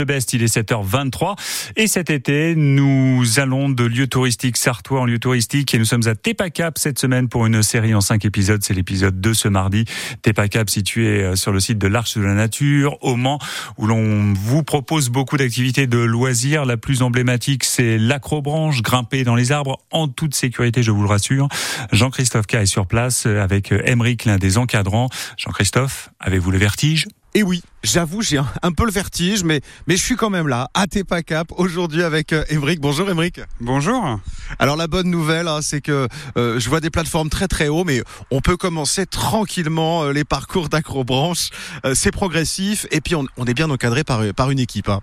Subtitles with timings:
[0.00, 1.34] Le best, il est 7h23
[1.74, 6.06] et cet été, nous allons de lieu touristique sartois en lieu touristique et nous sommes
[6.06, 8.62] à Tepacap cette semaine pour une série en cinq épisodes.
[8.62, 9.86] C'est l'épisode 2 ce mardi.
[10.22, 13.40] Tepacap situé euh, sur le site de l'Arche de la Nature au Mans
[13.76, 16.64] où l'on vous propose beaucoup d'activités de loisirs.
[16.64, 21.08] La plus emblématique, c'est l'acrobranche, grimper dans les arbres en toute sécurité, je vous le
[21.08, 21.48] rassure.
[21.90, 25.08] Jean-Christophe K est sur place euh, avec Emeric, l'un des encadrants.
[25.36, 27.08] Jean-Christophe, avez-vous le vertige?
[27.38, 30.70] Et oui, j'avoue, j'ai un, peu le vertige, mais, mais je suis quand même là,
[30.74, 32.42] à Tepacap, aujourd'hui avec euh,
[32.80, 33.40] Bonjour Émeric.
[33.60, 34.18] Bonjour.
[34.58, 37.84] Alors la bonne nouvelle, hein, c'est que euh, je vois des plateformes très très haut,
[37.84, 41.50] mais on peut commencer tranquillement euh, les parcours d'acrobranche.
[41.94, 44.88] C'est progressif, et puis on, on, est bien encadré par, par une équipe.
[44.88, 45.00] Hein.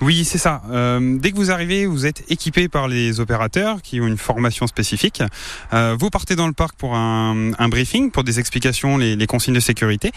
[0.00, 0.62] Oui, c'est ça.
[0.70, 4.66] Euh, dès que vous arrivez, vous êtes équipé par les opérateurs qui ont une formation
[4.66, 5.22] spécifique.
[5.72, 9.54] Euh, vous partez dans le parc pour un, briefing, pour des explications, les, les, consignes
[9.54, 10.10] de sécurité.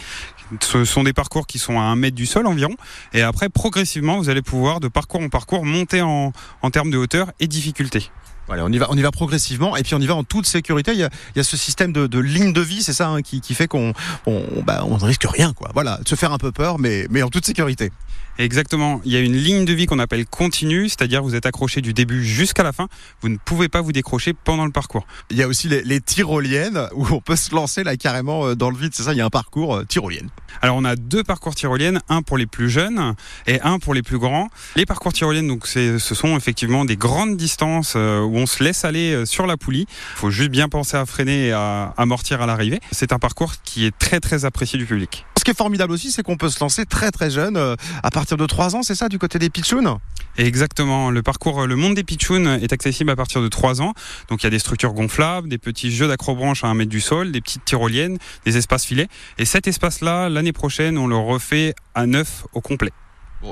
[0.60, 2.76] Ce sont des parcours qui sont à un mètre du sol environ.
[3.13, 6.98] Et après, progressivement, vous allez pouvoir, de parcours en parcours, monter en, en termes de
[6.98, 8.10] hauteur et difficulté.
[8.48, 10.46] Voilà, on y va, on y va progressivement et puis on y va en toute
[10.46, 10.91] sécurité.
[10.93, 13.10] Il y a, il y a ce système de, de ligne de vie, c'est ça,
[13.10, 13.93] hein, qui, qui, fait qu'on
[14.26, 15.71] on, bah, on ne risque rien, quoi.
[15.74, 17.91] Voilà, de se faire un peu peur, mais, mais en toute sécurité.
[18.37, 19.02] Exactement.
[19.05, 21.93] Il y a une ligne de vie qu'on appelle continue, c'est-à-dire vous êtes accroché du
[21.93, 22.87] début jusqu'à la fin.
[23.21, 25.07] Vous ne pouvez pas vous décrocher pendant le parcours.
[25.30, 28.55] Il y a aussi les, les tyroliennes où on peut se lancer là carrément euh,
[28.55, 28.91] dans le vide.
[28.93, 30.30] C'est ça, il y a un parcours euh, tyrolienne.
[30.62, 33.15] Alors on a deux parcours tyroliennes, un pour les plus jeunes
[33.48, 34.49] et un pour les plus grands.
[34.76, 38.86] Les parcours tyroliennes, donc ce sont effectivement des grandes distances euh, où on se laisse
[38.86, 39.88] aller sur la poulie.
[39.90, 42.80] Il faut juste bien penser à freiner et à amortir à l'arrivée.
[42.92, 45.26] C'est un parcours qui est très très apprécié du public.
[45.38, 47.58] Ce qui est formidable aussi, c'est qu'on peut se lancer très très jeune,
[48.04, 50.00] à partir de 3 ans, c'est ça, du côté des pitchouns
[50.38, 51.12] Exactement.
[51.12, 53.94] Le parcours Le Monde des Pitchouns est accessible à partir de 3 ans.
[54.30, 56.99] Donc il y a des structures gonflables, des petits jeux d'accrobranche à 1 mètre du
[56.99, 59.08] sol, des petites tyroliennes, des espaces filets.
[59.38, 62.92] Et cet espace-là, l'année prochaine, on le refait à neuf au complet.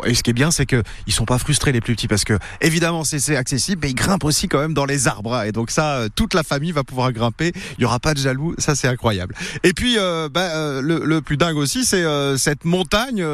[0.05, 2.38] Et ce qui est bien, c'est qu'ils sont pas frustrés les plus petits parce que
[2.61, 5.33] évidemment c'est accessible, mais ils grimpent aussi quand même dans les arbres.
[5.35, 5.44] Hein.
[5.44, 7.52] et donc ça, euh, toute la famille va pouvoir grimper.
[7.77, 9.35] Il y aura pas de jaloux, ça c'est incroyable.
[9.63, 13.25] Et puis euh, bah, euh, le, plus dingue aussi, c'est euh, cette montagne,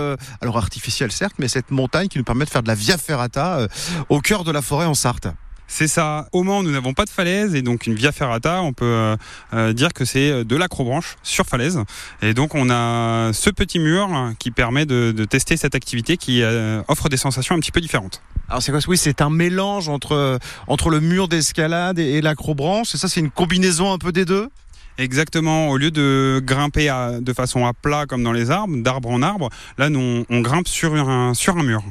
[0.41, 3.67] alors artificielle certes, mais cette montagne qui nous permet de faire de la via ferrata
[4.09, 5.27] au cœur de la forêt en Sarthe.
[5.71, 6.27] C'est ça.
[6.33, 9.15] Au Mans, nous n'avons pas de falaise et donc une via ferrata, on peut euh,
[9.53, 11.79] euh dire que c'est de l'acrobranche sur falaise.
[12.23, 14.09] Et donc on a ce petit mur
[14.39, 17.81] qui permet de, de tester cette activité qui euh, offre des sensations un petit peu
[17.81, 18.21] différentes.
[18.49, 22.95] Alors c'est quoi Oui, c'est un mélange entre entre le mur d'escalade et, et l'acrobranche.
[22.95, 24.49] Et ça, c'est une combinaison un peu des deux?
[24.97, 25.69] Exactement.
[25.69, 29.21] Au lieu de grimper à, de façon à plat comme dans les arbres, d'arbre en
[29.21, 31.83] arbre, là, nous, on, on grimpe sur un, sur un mur.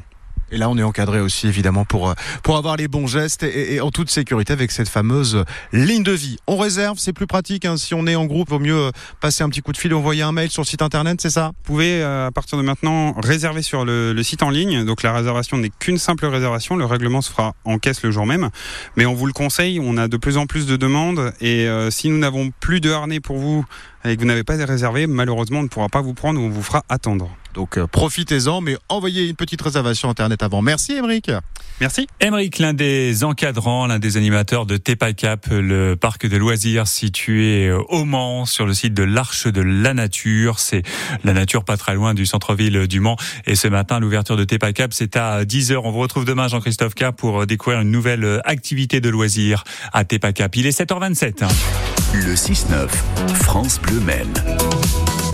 [0.51, 3.81] Et là, on est encadré aussi, évidemment, pour, pour avoir les bons gestes et, et
[3.81, 6.39] en toute sécurité avec cette fameuse ligne de vie.
[6.47, 7.65] On réserve, c'est plus pratique.
[7.65, 7.77] Hein.
[7.77, 10.33] Si on est en groupe, vaut mieux passer un petit coup de fil envoyer un
[10.33, 11.49] mail sur le site internet, c'est ça?
[11.49, 14.85] Vous pouvez, à partir de maintenant, réserver sur le, le site en ligne.
[14.85, 16.77] Donc la réservation n'est qu'une simple réservation.
[16.77, 18.51] Le règlement se fera en caisse le jour même.
[18.97, 21.33] Mais on vous le conseille, on a de plus en plus de demandes.
[21.41, 23.65] Et euh, si nous n'avons plus de harnais pour vous
[24.05, 26.49] et que vous n'avez pas réservé, malheureusement, on ne pourra pas vous prendre ou on
[26.49, 27.31] vous fera attendre.
[27.59, 30.63] Donc euh, profitez-en, mais envoyez une petite réservation internet avant.
[30.63, 31.33] Merci Émeric.
[31.81, 32.07] Merci.
[32.21, 38.05] Émeric, l'un des encadrants, l'un des animateurs de Tepacap, le parc de loisirs situé au
[38.05, 40.61] Mans, sur le site de l'Arche de la Nature.
[40.61, 40.85] C'est
[41.25, 43.17] la nature pas très loin du centre-ville du Mans.
[43.45, 45.81] Et ce matin, l'ouverture de Tepacap, c'est à 10h.
[45.83, 50.55] On vous retrouve demain, Jean-Christophe K, pour découvrir une nouvelle activité de loisirs à Tepacap.
[50.55, 51.43] Il est 7h27.
[52.15, 52.89] Le 6-9,
[53.35, 54.33] France Bleu Maine.